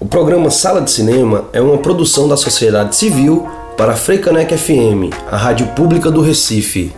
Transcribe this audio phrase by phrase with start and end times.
[0.00, 5.14] O programa Sala de Cinema é uma produção da sociedade civil para a Freicanec FM,
[5.30, 6.92] a rádio pública do Recife.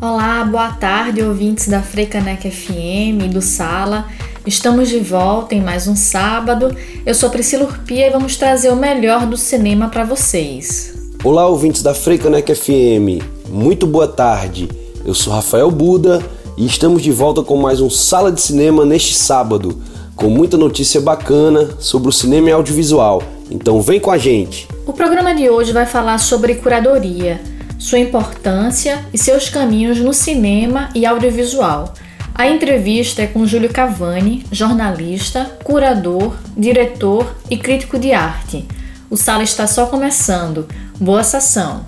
[0.00, 4.06] Olá, boa tarde, ouvintes da Freicanec FM do Sala.
[4.44, 6.76] Estamos de volta em mais um sábado.
[7.06, 10.94] Eu sou Priscila Urpia e vamos trazer o melhor do cinema para vocês.
[11.22, 13.22] Olá, ouvintes da Freicanec FM.
[13.48, 14.68] Muito boa tarde.
[15.04, 16.20] Eu sou Rafael Buda
[16.56, 19.80] e estamos de volta com mais um Sala de Cinema neste sábado,
[20.16, 23.22] com muita notícia bacana sobre o cinema e audiovisual.
[23.48, 24.66] Então vem com a gente.
[24.84, 27.40] O programa de hoje vai falar sobre curadoria,
[27.78, 31.94] sua importância e seus caminhos no cinema e audiovisual.
[32.34, 38.66] A entrevista é com Júlio Cavani, jornalista, curador, diretor e crítico de arte.
[39.10, 40.66] O sala está só começando.
[40.98, 41.84] Boa sessão!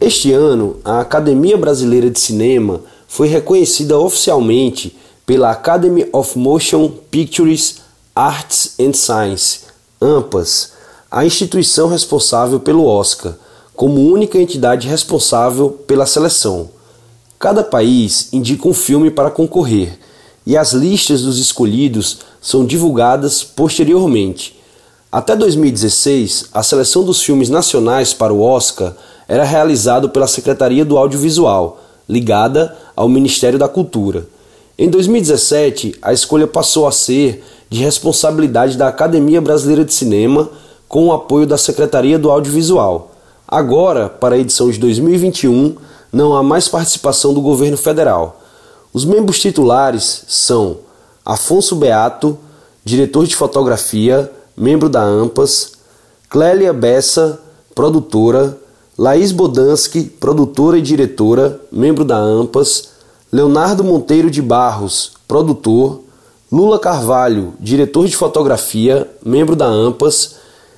[0.00, 7.82] Este ano, a Academia Brasileira de Cinema foi reconhecida oficialmente pela Academy of Motion Pictures
[8.14, 9.60] Arts and Science,
[10.00, 10.72] AMPAS,
[11.10, 13.34] a instituição responsável pelo Oscar
[13.74, 16.70] como única entidade responsável pela seleção.
[17.38, 19.98] Cada país indica um filme para concorrer
[20.46, 24.60] e as listas dos escolhidos são divulgadas posteriormente.
[25.10, 28.94] Até 2016, a seleção dos filmes nacionais para o Oscar
[29.28, 34.26] era realizada pela Secretaria do Audiovisual, ligada ao Ministério da Cultura.
[34.78, 40.50] Em 2017, a escolha passou a ser de responsabilidade da Academia Brasileira de Cinema,
[40.88, 43.11] com o apoio da Secretaria do Audiovisual.
[43.52, 45.76] Agora, para a edição de 2021,
[46.10, 48.40] não há mais participação do governo federal.
[48.94, 50.78] Os membros titulares são
[51.22, 52.38] Afonso Beato,
[52.82, 55.72] diretor de fotografia, membro da AMPAS,
[56.30, 57.42] Clélia Bessa,
[57.74, 58.56] produtora,
[58.96, 62.88] Laís Bodansky, produtora e diretora, membro da AMPAS,
[63.30, 66.00] Leonardo Monteiro de Barros, produtor,
[66.50, 70.36] Lula Carvalho, diretor de fotografia, membro da AMPAS,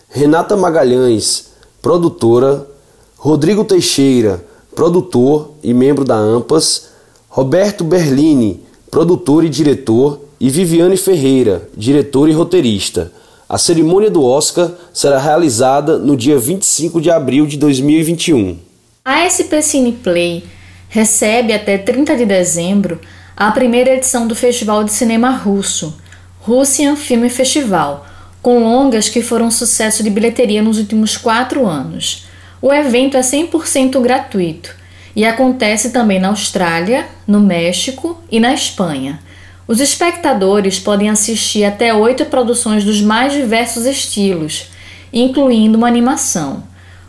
[0.08, 1.53] Renata Magalhães,
[1.84, 2.66] produtora,
[3.14, 4.42] Rodrigo Teixeira,
[4.74, 6.88] produtor e membro da AMPAS,
[7.28, 13.12] Roberto Berlini, produtor e diretor, e Viviane Ferreira, diretor e roteirista.
[13.46, 18.58] A cerimônia do Oscar será realizada no dia 25 de abril de 2021.
[19.04, 20.42] A SP Cineplay
[20.88, 22.98] recebe até 30 de dezembro
[23.36, 25.98] a primeira edição do Festival de Cinema Russo,
[26.40, 28.06] Russian Film Festival,
[28.44, 32.27] com longas que foram sucesso de bilheteria nos últimos quatro anos.
[32.60, 34.77] O evento é 100% gratuito
[35.16, 39.19] e acontece também na Austrália, no México e na Espanha.
[39.66, 44.66] Os espectadores podem assistir até oito produções dos mais diversos estilos,
[45.11, 46.65] incluindo uma animação.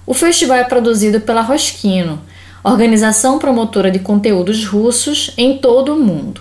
[0.07, 2.21] O festival é produzido pela Rosquino,
[2.63, 6.39] organização promotora de conteúdos russos em todo o mundo.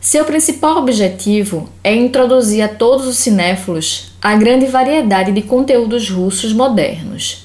[0.00, 6.52] Seu principal objetivo é introduzir a todos os cinéfilos a grande variedade de conteúdos russos
[6.52, 7.44] modernos.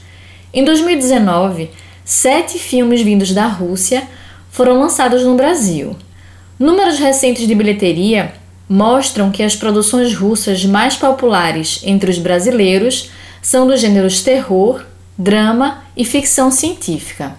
[0.53, 1.71] Em 2019,
[2.05, 4.03] sete filmes vindos da Rússia
[4.51, 5.95] foram lançados no Brasil.
[6.59, 8.35] Números recentes de bilheteria
[8.69, 13.09] mostram que as produções russas mais populares entre os brasileiros
[13.41, 14.85] são dos gêneros terror,
[15.17, 17.35] drama e ficção científica.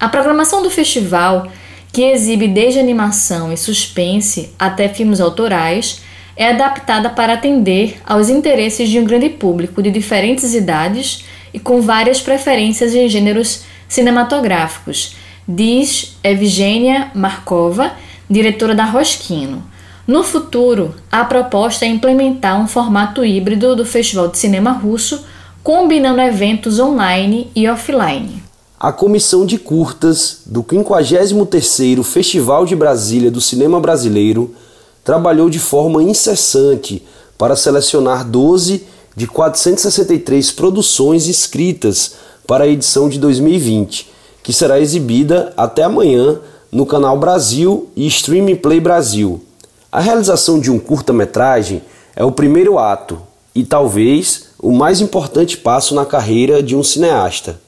[0.00, 1.46] A programação do festival
[1.94, 6.02] que exibe desde animação e suspense até filmes autorais,
[6.36, 11.80] é adaptada para atender aos interesses de um grande público de diferentes idades e com
[11.80, 15.14] várias preferências em gêneros cinematográficos,
[15.46, 17.92] diz Evgenia Markova,
[18.28, 19.62] diretora da Rosquino.
[20.04, 25.24] No futuro, a proposta é implementar um formato híbrido do Festival de Cinema Russo,
[25.62, 28.43] combinando eventos online e offline
[28.84, 34.54] a comissão de curtas do 53º Festival de Brasília do Cinema Brasileiro
[35.02, 37.02] trabalhou de forma incessante
[37.38, 38.84] para selecionar 12
[39.16, 42.16] de 463 produções inscritas
[42.46, 46.38] para a edição de 2020, que será exibida até amanhã
[46.70, 49.42] no canal Brasil e Streaming Play Brasil.
[49.90, 51.80] A realização de um curta-metragem
[52.14, 53.18] é o primeiro ato
[53.54, 57.63] e talvez o mais importante passo na carreira de um cineasta.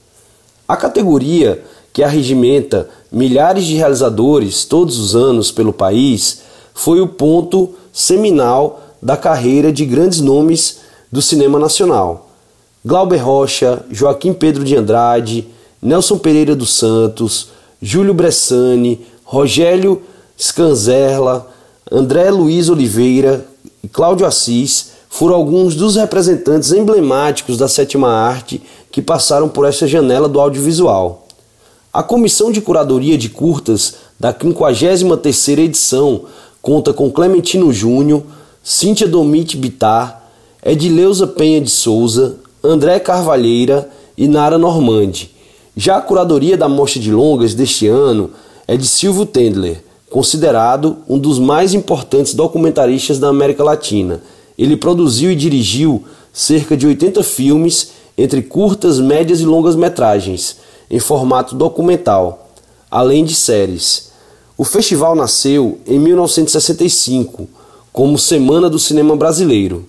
[0.68, 6.42] A categoria que arregimenta milhares de realizadores todos os anos pelo país
[6.74, 10.80] foi o ponto seminal da carreira de grandes nomes
[11.10, 12.28] do cinema nacional.
[12.84, 15.48] Glauber Rocha, Joaquim Pedro de Andrade,
[15.80, 17.48] Nelson Pereira dos Santos,
[17.80, 20.02] Júlio Bressani, Rogério
[20.38, 21.48] Scanzerla,
[21.90, 23.46] André Luiz Oliveira
[23.82, 28.60] e Cláudio Assis foram alguns dos representantes emblemáticos da sétima arte
[28.96, 31.26] que passaram por essa janela do audiovisual.
[31.92, 36.22] A comissão de curadoria de curtas da 53ª edição
[36.62, 38.22] conta com Clementino Júnior,
[38.64, 40.30] Cíntia Domite Bitar,
[40.64, 45.30] Edileuza Penha de Souza, André Carvalheira e Nara Normandi.
[45.76, 48.30] Já a curadoria da mostra de longas deste ano
[48.66, 54.22] é de Silvio Tendler, considerado um dos mais importantes documentaristas da América Latina.
[54.56, 56.02] Ele produziu e dirigiu
[56.32, 60.56] cerca de 80 filmes, entre curtas, médias e longas metragens,
[60.90, 62.50] em formato documental,
[62.90, 64.10] além de séries.
[64.56, 67.48] O festival nasceu em 1965
[67.92, 69.86] como Semana do Cinema Brasileiro.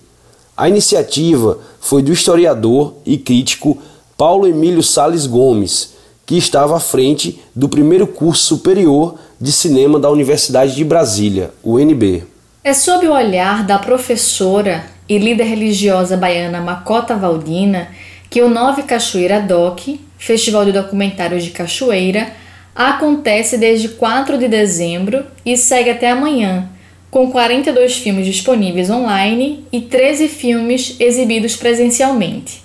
[0.56, 3.78] A iniciativa foi do historiador e crítico
[4.16, 5.94] Paulo Emílio Sales Gomes,
[6.26, 12.24] que estava à frente do primeiro curso superior de cinema da Universidade de Brasília, UNB.
[12.64, 17.88] É sob o olhar da professora e líder religiosa baiana Macota Valdina
[18.30, 19.80] que o Nove Cachoeira Doc,
[20.18, 22.32] Festival de Documentários de Cachoeira,
[22.74, 26.68] acontece desde 4 de dezembro e segue até amanhã,
[27.10, 32.62] com 42 filmes disponíveis online e 13 filmes exibidos presencialmente.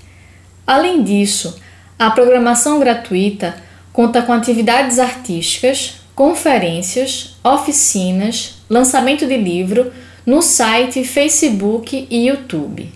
[0.68, 1.60] Além disso,
[1.98, 3.56] a programação gratuita
[3.92, 9.92] conta com atividades artísticas, conferências, oficinas, lançamento de livro
[10.26, 12.92] no site, Facebook e YouTube.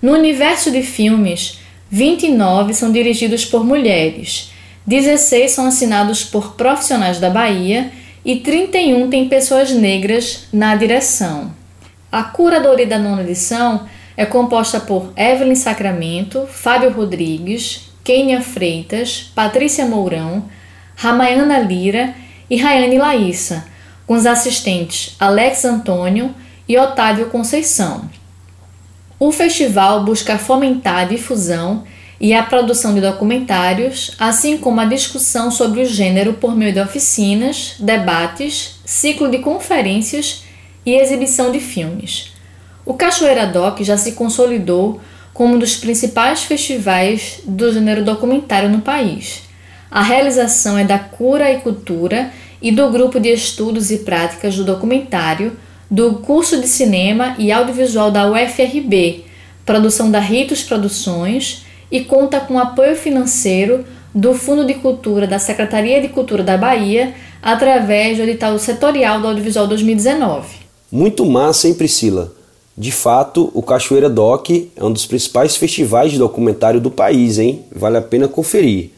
[0.00, 1.59] No universo de filmes,
[1.90, 4.52] 29 são dirigidos por mulheres,
[4.86, 7.90] 16 são assinados por profissionais da Bahia
[8.24, 11.52] e 31 têm pessoas negras na direção.
[12.12, 19.86] A curadoria da nona edição é composta por Evelyn Sacramento, Fábio Rodrigues, Kênia Freitas, Patrícia
[19.86, 20.44] Mourão,
[20.94, 22.14] Ramayana Lira
[22.48, 23.64] e Rayane Laíssa,
[24.06, 26.34] com os assistentes Alex Antônio
[26.68, 28.08] e Otávio Conceição.
[29.22, 31.84] O festival busca fomentar a difusão
[32.18, 36.80] e a produção de documentários, assim como a discussão sobre o gênero por meio de
[36.80, 40.44] oficinas, debates, ciclo de conferências
[40.86, 42.32] e exibição de filmes.
[42.82, 45.02] O Cachoeira Doc já se consolidou
[45.34, 49.42] como um dos principais festivais do gênero documentário no país.
[49.90, 52.30] A realização é da Cura e Cultura
[52.62, 55.58] e do Grupo de Estudos e Práticas do Documentário
[55.90, 59.24] do curso de Cinema e Audiovisual da UFRB,
[59.66, 63.84] produção da Ritos Produções, e conta com apoio financeiro
[64.14, 69.28] do Fundo de Cultura da Secretaria de Cultura da Bahia através do edital setorial do
[69.28, 70.46] Audiovisual 2019.
[70.90, 72.32] Muito massa, hein, Priscila?
[72.76, 77.64] De fato, o Cachoeira Doc é um dos principais festivais de documentário do país, hein?
[77.74, 78.90] Vale a pena conferir.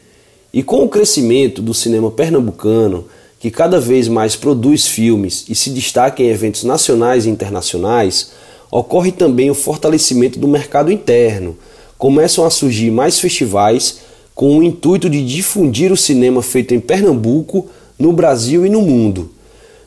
[0.53, 3.06] E com o crescimento do cinema pernambucano,
[3.43, 8.31] que cada vez mais produz filmes e se destaca em eventos nacionais e internacionais,
[8.71, 11.56] ocorre também o fortalecimento do mercado interno.
[11.99, 13.99] Começam a surgir mais festivais
[14.33, 17.67] com o intuito de difundir o cinema feito em Pernambuco,
[17.99, 19.33] no Brasil e no mundo.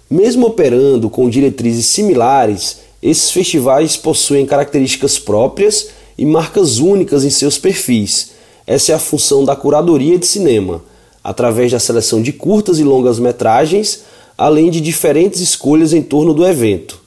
[0.09, 7.57] Mesmo operando com diretrizes similares, esses festivais possuem características próprias e marcas únicas em seus
[7.57, 8.31] perfis.
[8.67, 10.83] Essa é a função da curadoria de cinema
[11.25, 14.03] através da seleção de curtas e longas metragens,
[14.37, 17.01] além de diferentes escolhas em torno do evento.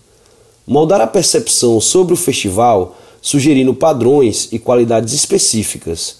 [0.67, 6.17] Moldar a percepção sobre o festival, sugerindo padrões e qualidades específicas.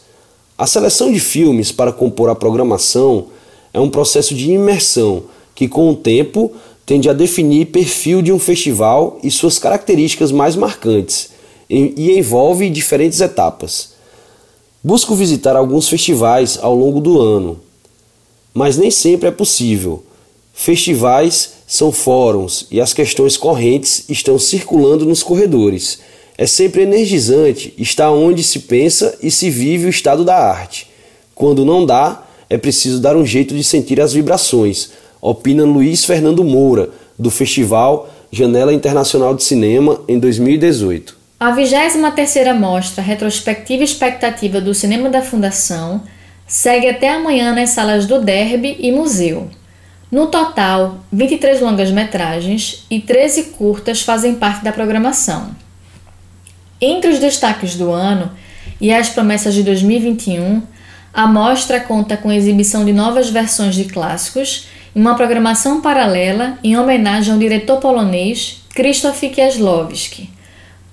[0.57, 3.27] A seleção de filmes para compor a programação
[3.75, 6.53] é um processo de imersão que, com o tempo,
[6.87, 11.31] tende a definir perfil de um festival e suas características mais marcantes,
[11.69, 13.95] e envolve diferentes etapas.
[14.85, 17.59] Busco visitar alguns festivais ao longo do ano,
[18.59, 20.03] mas nem sempre é possível.
[20.53, 26.01] Festivais são fóruns e as questões correntes estão circulando nos corredores.
[26.37, 30.91] É sempre energizante estar onde se pensa e se vive o estado da arte.
[31.37, 36.43] Quando não dá, é preciso dar um jeito de sentir as vibrações, opina Luiz Fernando
[36.43, 41.17] Moura, do Festival Janela Internacional de Cinema em 2018.
[41.39, 46.03] A 23ª Mostra Retrospectiva e Expectativa do Cinema da Fundação
[46.49, 49.51] segue até amanhã nas salas do Derby e Museu.
[50.11, 55.55] No total, 23 longas-metragens e 13 curtas fazem parte da programação.
[56.81, 58.33] Entre os destaques do ano
[58.81, 60.63] e as promessas de 2021,
[61.13, 66.79] a mostra conta com exibição de novas versões de clássicos e uma programação paralela em
[66.79, 70.31] homenagem ao diretor polonês Krzysztof Kieslowski.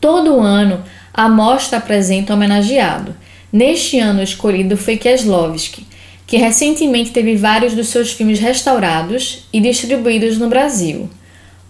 [0.01, 0.83] Todo ano,
[1.13, 3.15] a mostra apresenta um homenageado,
[3.55, 5.87] Neste ano escolhido foi Kieslowski,
[6.27, 11.09] que recentemente teve vários dos seus filmes restaurados e distribuídos no Brasil.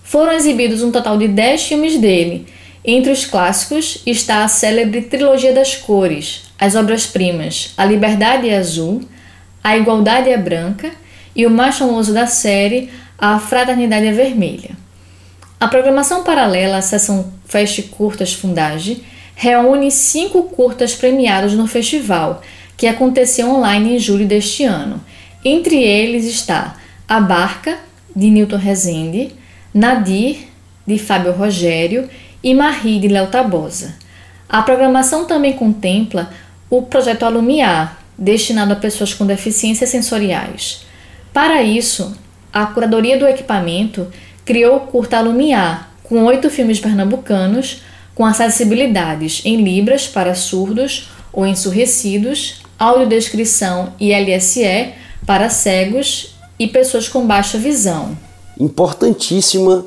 [0.01, 2.47] Foram exibidos um total de 10 filmes dele,
[2.83, 9.03] Entre os clássicos está a célebre Trilogia das Cores, as obras-primas A Liberdade é Azul,
[9.63, 10.89] A Igualdade é Branca
[11.35, 14.71] e o mais famoso da série, A Fraternidade é Vermelha.
[15.59, 19.03] A programação paralela à sessão Fest Curtas Fundage
[19.35, 22.41] reúne cinco curtas premiados no festival,
[22.77, 25.03] que aconteceu online em julho deste ano.
[25.43, 26.77] Entre eles está
[27.07, 27.77] A Barca,
[28.15, 29.31] de Newton Rezende,
[29.73, 30.47] Nadir,
[30.87, 32.09] de Fábio Rogério
[32.41, 33.95] e Marie, de Léo Tabosa.
[34.47, 36.31] A programação também contempla
[36.69, 40.85] o projeto Alumiar, destinado a pessoas com deficiências sensoriais.
[41.33, 42.15] Para isso,
[42.53, 44.07] a curadoria do equipamento
[44.45, 47.81] criou o curta Alumiar, com oito filmes pernambucanos
[48.15, 54.93] com acessibilidades em Libras para surdos ou ensurdecidos, audiodescrição e LSE
[55.27, 58.17] para cegos e pessoas com baixa visão.
[58.57, 59.85] Importantíssima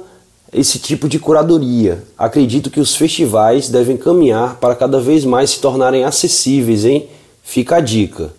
[0.52, 2.04] esse tipo de curadoria.
[2.16, 7.08] Acredito que os festivais devem caminhar para cada vez mais se tornarem acessíveis, hein?
[7.42, 8.32] Fica a dica.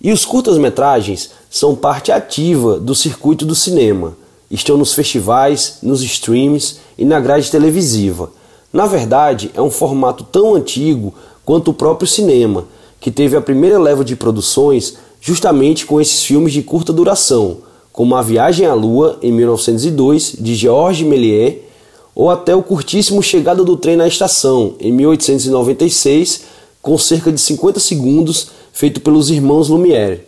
[0.00, 4.16] E os curtas-metragens são parte ativa do circuito do cinema.
[4.50, 8.30] Estão nos festivais, nos streams e na grade televisiva.
[8.72, 11.14] Na verdade, é um formato tão antigo
[11.44, 12.64] quanto o próprio cinema,
[13.00, 17.58] que teve a primeira leva de produções justamente com esses filmes de curta duração
[17.92, 21.56] como A Viagem à Lua, em 1902, de Georges Méliès,
[22.14, 26.42] ou até o curtíssimo Chegada do Trem na Estação, em 1896,
[26.80, 30.24] com cerca de 50 segundos, feito pelos irmãos Lumière.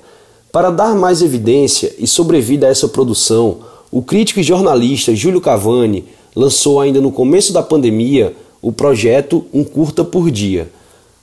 [0.53, 3.59] Para dar mais evidência e sobrevida a essa produção,
[3.91, 9.63] o crítico e jornalista Júlio Cavani lançou ainda no começo da pandemia o projeto Um
[9.63, 10.69] Curta por Dia.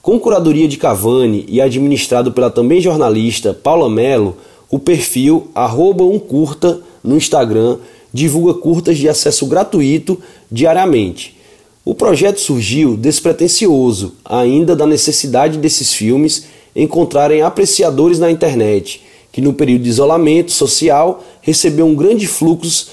[0.02, 4.38] Com curadoria de Cavani e administrado pela também jornalista Paula Mello,
[4.70, 7.78] o perfil arroba um curta no Instagram
[8.14, 10.18] divulga curtas de acesso gratuito
[10.52, 11.38] diariamente.
[11.84, 19.02] O projeto surgiu despretensioso, ainda da necessidade desses filmes encontrarem apreciadores na internet,
[19.32, 22.90] que no período de isolamento social recebeu um grande fluxo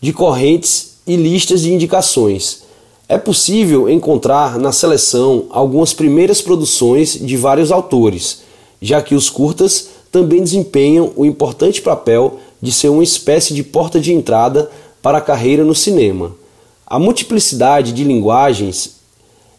[0.00, 2.62] de correntes e listas de indicações.
[3.08, 8.42] É possível encontrar na seleção algumas primeiras produções de vários autores,
[8.80, 14.00] já que os curtas também desempenham o importante papel de ser uma espécie de porta
[14.00, 16.34] de entrada para a carreira no cinema.
[16.86, 18.96] A multiplicidade de linguagens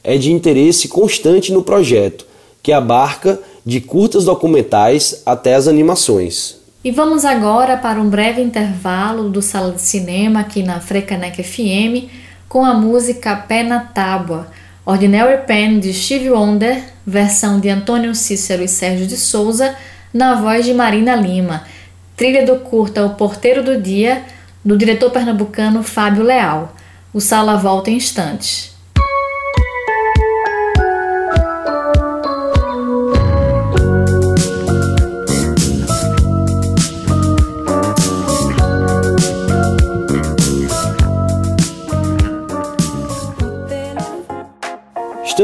[0.03, 2.25] é de interesse constante no projeto,
[2.61, 6.62] que abarca de curtas documentais até as animações.
[6.83, 12.11] E vamos agora para um breve intervalo do Sala de Cinema aqui na Frecanec FM
[12.49, 14.51] com a música Pé na Tábua,
[14.85, 19.73] Ordinary Pen de Steve Wonder, versão de Antônio Cícero e Sérgio de Souza,
[20.13, 21.63] na voz de Marina Lima,
[22.17, 24.21] trilha do curta O Porteiro do Dia,
[24.63, 26.75] do diretor pernambucano Fábio Leal.
[27.13, 28.72] O Sala volta em instantes.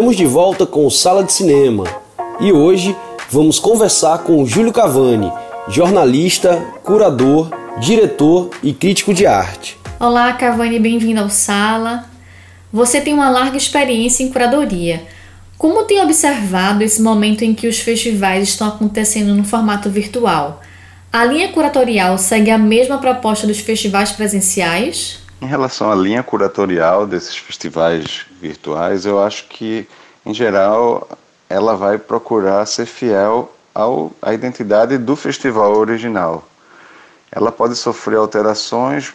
[0.09, 1.83] Estamos de volta com o Sala de Cinema
[2.39, 2.97] e hoje
[3.29, 5.31] vamos conversar com Júlio Cavani,
[5.67, 9.77] jornalista, curador, diretor e crítico de arte.
[9.99, 12.05] Olá, Cavani, bem-vindo ao Sala.
[12.73, 15.03] Você tem uma larga experiência em curadoria.
[15.59, 20.59] Como tem observado esse momento em que os festivais estão acontecendo no formato virtual?
[21.13, 25.19] A linha curatorial segue a mesma proposta dos festivais presenciais?
[25.41, 29.87] Em relação à linha curatorial desses festivais virtuais, eu acho que,
[30.25, 31.07] em geral,
[31.49, 36.47] ela vai procurar ser fiel ao, à identidade do festival original.
[37.31, 39.13] Ela pode sofrer alterações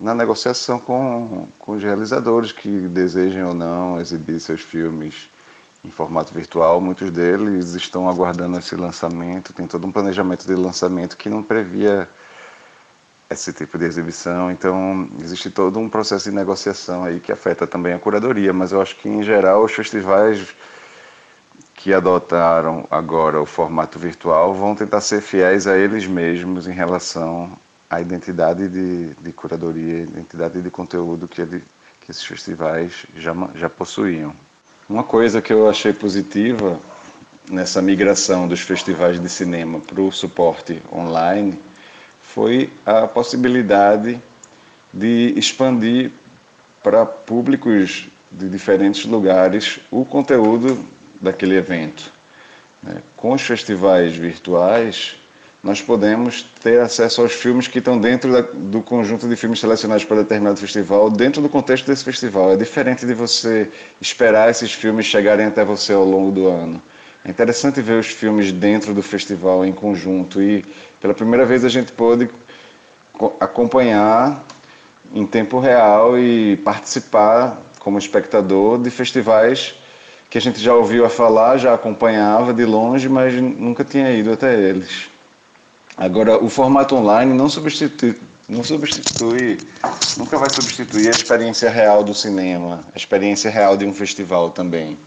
[0.00, 5.28] na negociação com, com os realizadores que desejem ou não exibir seus filmes
[5.84, 6.80] em formato virtual.
[6.80, 12.08] Muitos deles estão aguardando esse lançamento, tem todo um planejamento de lançamento que não previa
[13.30, 14.50] esse tipo de exibição.
[14.50, 18.80] Então, existe todo um processo de negociação aí que afeta também a curadoria, mas eu
[18.80, 20.54] acho que em geral os festivais
[21.74, 27.52] que adotaram agora o formato virtual vão tentar ser fiéis a eles mesmos em relação
[27.88, 31.62] à identidade de, de curadoria, identidade de conteúdo que, ele,
[32.00, 34.34] que esses festivais já, já possuíam.
[34.88, 36.78] Uma coisa que eu achei positiva
[37.48, 41.60] nessa migração dos festivais de cinema para o suporte online
[42.36, 44.20] foi a possibilidade
[44.92, 46.10] de expandir
[46.82, 50.84] para públicos de diferentes lugares o conteúdo
[51.18, 52.12] daquele evento.
[52.82, 52.96] Né?
[53.16, 55.16] Com os festivais virtuais,
[55.64, 60.04] nós podemos ter acesso aos filmes que estão dentro da, do conjunto de filmes selecionados
[60.04, 62.52] para determinado festival, dentro do contexto desse festival.
[62.52, 66.82] É diferente de você esperar esses filmes chegarem até você ao longo do ano.
[67.24, 70.64] É interessante ver os filmes dentro do festival em conjunto e
[71.00, 72.28] pela primeira vez a gente pôde
[73.40, 74.44] acompanhar
[75.12, 79.74] em tempo real e participar como espectador de festivais
[80.28, 84.32] que a gente já ouviu a falar, já acompanhava de longe, mas nunca tinha ido
[84.32, 85.08] até eles.
[85.96, 88.18] Agora, o formato online não substitui,
[88.48, 89.58] não substitui,
[90.16, 94.98] nunca vai substituir a experiência real do cinema, a experiência real de um festival também.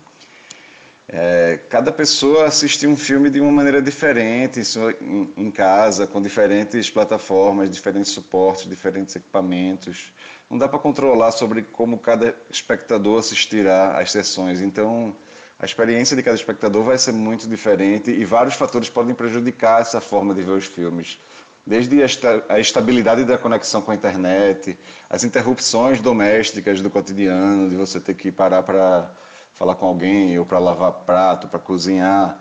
[1.12, 4.62] É, cada pessoa assiste um filme de uma maneira diferente,
[5.02, 10.14] em, em casa, com diferentes plataformas, diferentes suportes, diferentes equipamentos.
[10.48, 14.62] Não dá para controlar sobre como cada espectador assistirá às sessões.
[14.62, 15.16] Então,
[15.58, 20.00] a experiência de cada espectador vai ser muito diferente e vários fatores podem prejudicar essa
[20.00, 21.18] forma de ver os filmes.
[21.66, 22.04] Desde
[22.48, 24.78] a estabilidade da conexão com a internet,
[25.10, 29.12] as interrupções domésticas do cotidiano, de você ter que parar para
[29.60, 32.40] falar com alguém, ou para lavar prato, para cozinhar,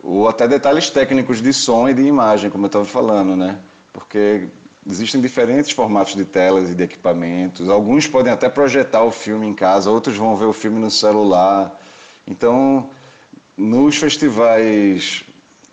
[0.00, 3.58] ou até detalhes técnicos de som e de imagem, como eu estava falando, né?
[3.92, 4.46] Porque
[4.88, 7.68] existem diferentes formatos de telas e de equipamentos.
[7.68, 11.80] Alguns podem até projetar o filme em casa, outros vão ver o filme no celular.
[12.24, 12.90] Então,
[13.56, 15.24] nos festivais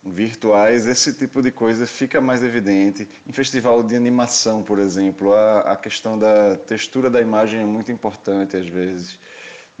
[0.02, 3.08] virtuais, esse tipo de coisa fica mais evidente.
[3.24, 7.92] Em festival de animação, por exemplo, a, a questão da textura da imagem é muito
[7.92, 9.18] importante às vezes.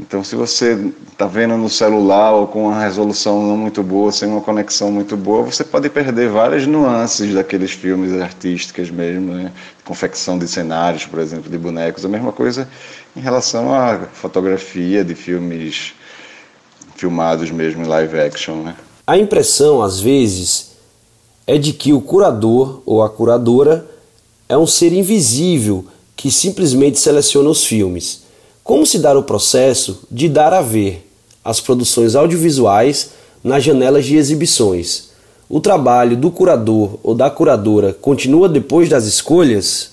[0.00, 4.30] Então, se você está vendo no celular ou com uma resolução não muito boa, sem
[4.30, 9.52] uma conexão muito boa, você pode perder várias nuances daqueles filmes artísticos mesmo, né?
[9.84, 12.02] confecção de cenários, por exemplo, de bonecos.
[12.02, 12.66] A mesma coisa
[13.14, 15.92] em relação à fotografia de filmes
[16.96, 18.62] filmados mesmo em live action.
[18.62, 18.74] Né?
[19.06, 20.70] A impressão, às vezes,
[21.46, 23.86] é de que o curador ou a curadora
[24.48, 25.84] é um ser invisível
[26.16, 28.29] que simplesmente seleciona os filmes.
[28.62, 31.10] Como se dá o processo de dar a ver
[31.44, 33.10] as produções audiovisuais
[33.42, 35.10] nas janelas de exibições?
[35.48, 39.92] O trabalho do curador ou da curadora continua depois das escolhas?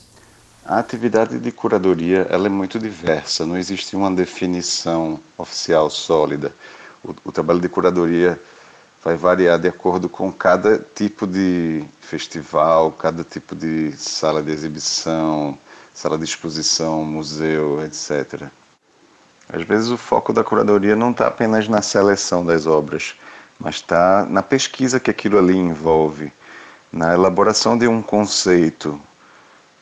[0.66, 6.54] A atividade de curadoria ela é muito diversa, não existe uma definição oficial sólida
[7.04, 8.40] o, o trabalho de curadoria
[9.04, 15.58] vai variar de acordo com cada tipo de festival, cada tipo de sala de exibição,
[15.98, 18.52] sala de exposição, museu, etc.
[19.52, 23.16] Às vezes o foco da curadoria não está apenas na seleção das obras,
[23.60, 26.32] mas está na pesquisa que aquilo ali envolve,
[26.94, 29.02] na elaboração de um conceito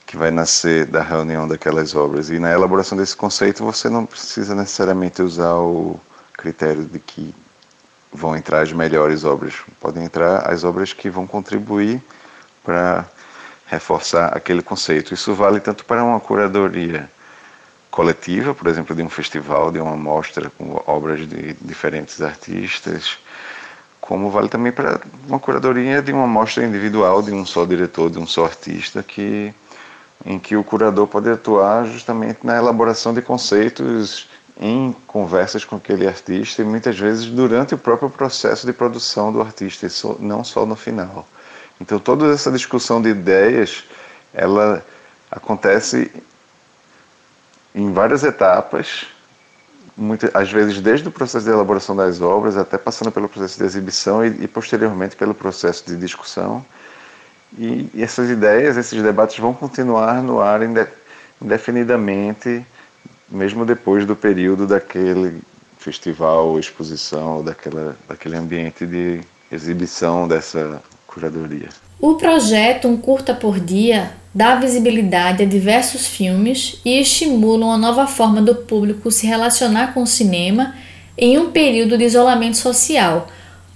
[0.05, 2.29] que vai nascer da reunião daquelas obras.
[2.29, 5.99] E na elaboração desse conceito você não precisa necessariamente usar o
[6.31, 7.35] critério de que
[8.13, 9.55] vão entrar as melhores obras.
[9.81, 12.01] Podem entrar as obras que vão contribuir
[12.63, 13.05] para
[13.65, 15.13] reforçar aquele conceito.
[15.13, 17.09] Isso vale tanto para uma curadoria
[17.89, 23.17] coletiva, por exemplo, de um festival, de uma mostra com obras de diferentes artistas,
[24.01, 28.19] como vale também para uma curadoria de uma mostra individual de um só diretor, de
[28.19, 29.53] um só artista, que
[30.25, 34.27] em que o curador pode atuar justamente na elaboração de conceitos
[34.59, 39.41] em conversas com aquele artista e muitas vezes durante o próprio processo de produção do
[39.41, 39.87] artista,
[40.19, 41.27] não só no final.
[41.79, 43.83] Então toda essa discussão de ideias,
[44.33, 44.85] ela
[45.29, 46.11] acontece
[47.73, 49.07] em várias etapas,
[49.97, 53.65] muitas, às vezes desde o processo de elaboração das obras até passando pelo processo de
[53.65, 56.65] exibição e, e posteriormente pelo processo de discussão.
[57.57, 60.61] E, e, essas ideias, esses debates vão continuar no ar
[61.41, 62.65] indefinidamente
[63.29, 65.41] mesmo depois do período daquele
[65.77, 70.81] festival, exposição, daquela, daquele ambiente de exibição dessa
[71.15, 71.69] curadoria.
[71.99, 78.05] O projeto Um Curta por Dia dá visibilidade a diversos filmes e estimula uma nova
[78.05, 80.75] forma do público se relacionar com o cinema
[81.17, 83.27] em um período de isolamento social.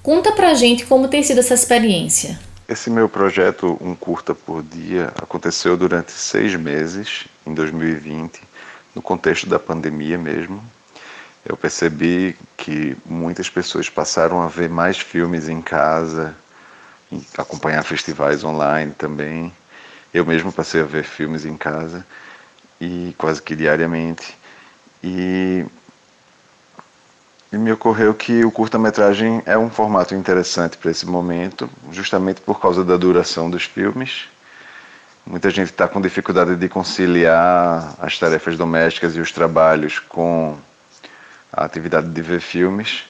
[0.04, 2.38] Conta pra gente como tem sido essa experiência.
[2.68, 8.42] Esse meu projeto Um Curta por Dia aconteceu durante seis meses, em 2020,
[8.94, 10.62] no contexto da pandemia mesmo,
[11.46, 16.36] eu percebi que muitas pessoas passaram a ver mais filmes em casa,
[17.38, 19.52] acompanhar festivais online também.
[20.14, 22.06] Eu mesmo passei a ver filmes em casa
[22.80, 24.38] e quase que diariamente.
[25.04, 25.66] E,
[27.52, 32.60] e me ocorreu que o curta-metragem é um formato interessante para esse momento, justamente por
[32.60, 34.28] causa da duração dos filmes
[35.30, 40.58] Muita gente está com dificuldade de conciliar as tarefas domésticas e os trabalhos com
[41.54, 43.04] a atividade de ver filmes.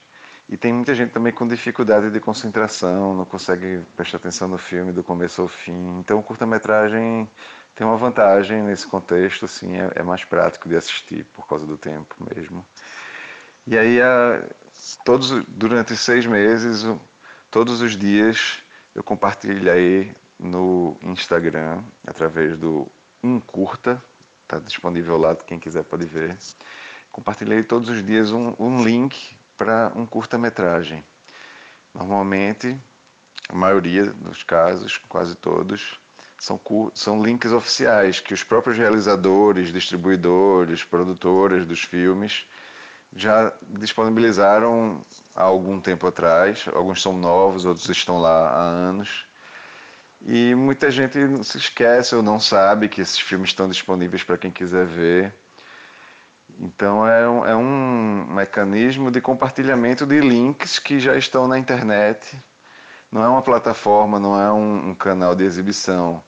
[0.50, 4.90] E tem muita gente também com dificuldade de concentração, não consegue prestar atenção no filme
[4.90, 6.00] do começo ao fim.
[6.00, 7.30] Então, o curta-metragem
[7.72, 11.76] tem uma vantagem nesse contexto, assim, é, é, mais prático de assistir por causa do
[11.76, 12.66] tempo mesmo.
[13.64, 14.42] E aí, a,
[15.04, 16.84] todos durante seis meses,
[17.48, 18.58] todos os dias,
[18.92, 22.90] eu compartilhei no Instagram através do
[23.22, 24.02] Um Curta,
[24.42, 26.36] está disponível lá, quem quiser pode ver.
[27.12, 31.04] Compartilhei todos os dias um, um link para um curta-metragem.
[31.94, 32.78] Normalmente,
[33.46, 36.00] a maioria dos casos, quase todos,
[36.38, 36.58] são,
[36.94, 42.46] são links oficiais que os próprios realizadores, distribuidores, produtoras dos filmes
[43.14, 45.02] já disponibilizaram
[45.36, 46.64] há algum tempo atrás.
[46.72, 49.26] Alguns são novos, outros estão lá há anos.
[50.22, 54.50] E muita gente se esquece ou não sabe que esses filmes estão disponíveis para quem
[54.50, 55.34] quiser ver.
[56.58, 57.89] Então é um, é um
[58.30, 62.38] mecanismo de compartilhamento de links que já estão na internet.
[63.10, 66.22] Não é uma plataforma, não é um, um canal de exibição.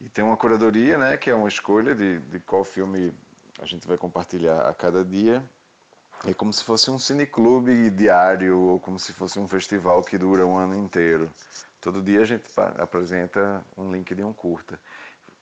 [0.00, 3.12] E tem uma curadoria, né, que é uma escolha de, de qual filme
[3.60, 5.44] a gente vai compartilhar a cada dia.
[6.26, 10.46] É como se fosse um cineclube diário ou como se fosse um festival que dura
[10.46, 11.30] um ano inteiro.
[11.80, 12.44] Todo dia a gente
[12.78, 14.78] apresenta um link de um curta.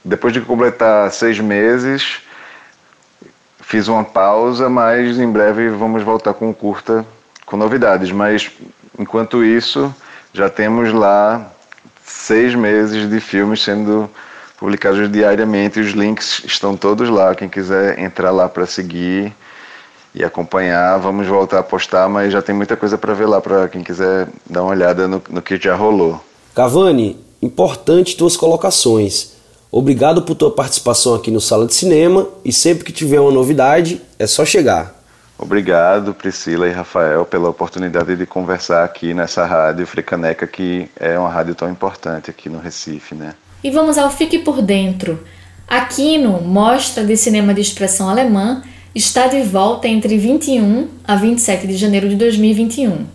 [0.05, 2.21] Depois de completar seis meses,
[3.69, 7.05] fiz uma pausa, mas em breve vamos voltar com curta
[7.45, 8.11] com novidades.
[8.11, 8.51] Mas
[8.99, 9.95] enquanto isso,
[10.33, 11.53] já temos lá
[12.03, 14.09] seis meses de filmes sendo
[14.57, 15.81] publicados diariamente.
[15.81, 17.35] Os links estão todos lá.
[17.35, 19.35] Quem quiser entrar lá para seguir
[20.15, 23.69] e acompanhar, vamos voltar a postar, mas já tem muita coisa para ver lá para
[23.69, 26.19] quem quiser dar uma olhada no, no que já rolou.
[26.55, 29.38] Cavani, importante tuas colocações.
[29.71, 34.01] Obrigado por tua participação aqui no Sala de Cinema e sempre que tiver uma novidade
[34.19, 34.95] é só chegar.
[35.39, 41.29] Obrigado, Priscila e Rafael, pela oportunidade de conversar aqui nessa rádio Fricaneca, que é uma
[41.29, 43.35] rádio tão importante aqui no Recife, né?
[43.63, 45.23] E vamos ao Fique por Dentro.
[45.69, 48.63] Aquino, Mostra de Cinema de Expressão Alemã,
[48.95, 53.07] está de volta entre 21 a 27 de janeiro de 2021.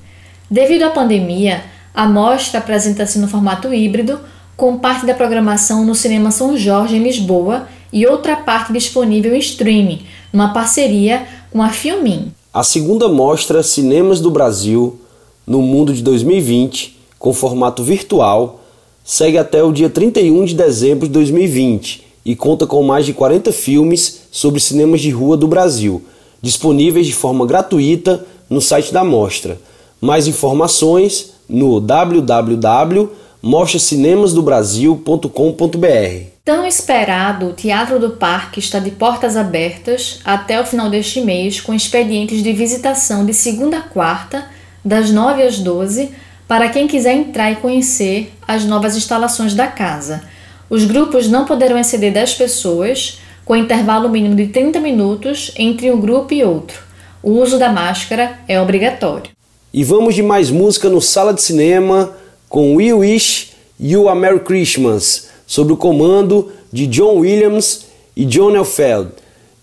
[0.49, 1.63] Devido à pandemia,
[1.93, 4.19] a mostra apresenta-se no formato híbrido,
[4.55, 9.39] com parte da programação no Cinema São Jorge, em Lisboa, e outra parte disponível em
[9.39, 12.31] streaming, numa parceria com a Filmin.
[12.51, 14.99] A segunda mostra Cinemas do Brasil
[15.45, 18.61] no Mundo de 2020, com formato virtual,
[19.03, 23.51] segue até o dia 31 de dezembro de 2020 e conta com mais de 40
[23.51, 26.01] filmes sobre cinemas de rua do Brasil,
[26.41, 29.59] disponíveis de forma gratuita no site da mostra.
[29.99, 36.27] Mais informações no www mostracinemasdobrasil.com.br.
[36.45, 41.59] Tão esperado, o Teatro do Parque está de portas abertas até o final deste mês
[41.59, 44.45] com expedientes de visitação de segunda a quarta,
[44.83, 46.11] das 9 às 12,
[46.47, 50.23] para quem quiser entrar e conhecer as novas instalações da casa.
[50.69, 55.99] Os grupos não poderão exceder 10 pessoas, com intervalo mínimo de 30 minutos entre um
[55.99, 56.81] grupo e outro.
[57.21, 59.31] O uso da máscara é obrigatório.
[59.73, 62.22] E vamos de mais música no Sala de Cinema
[62.53, 68.55] com We Wish You a Merry Christmas, sob o comando de John Williams e John
[68.55, 69.09] Elfeld.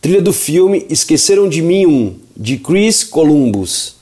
[0.01, 3.95] Trilha do filme Esqueceram de Mim 1, de Chris Columbus.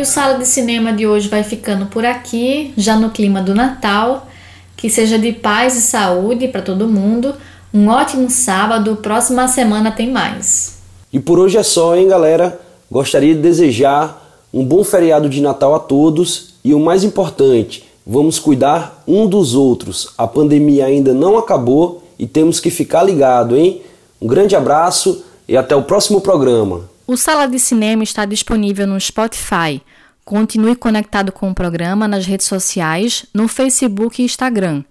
[0.00, 3.54] E o Sala de Cinema de hoje vai ficando por aqui, já no clima do
[3.54, 4.26] Natal.
[4.74, 7.34] Que seja de paz e saúde para todo mundo.
[7.70, 10.78] Um ótimo sábado, próxima semana tem mais.
[11.12, 12.58] E por hoje é só, hein, galera?
[12.90, 18.38] Gostaria de desejar um bom feriado de Natal a todos e o mais importante, vamos
[18.38, 20.14] cuidar um dos outros.
[20.16, 23.82] A pandemia ainda não acabou e temos que ficar ligado, hein?
[24.18, 26.88] Um grande abraço e até o próximo programa.
[27.10, 29.82] O Sala de Cinema está disponível no Spotify.
[30.24, 34.84] Continue conectado com o programa nas redes sociais, no Facebook e Instagram.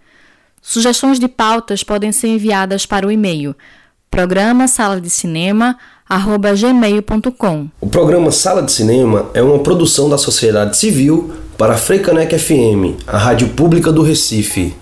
[0.62, 3.56] Sugestões de pautas podem ser enviadas para o e-mail
[4.12, 5.78] programa sala de cinema
[6.10, 7.70] gmail.com.
[7.80, 13.02] O programa Sala de Cinema é uma produção da sociedade civil para a Freicanec FM,
[13.08, 14.76] a rádio pública do Recife.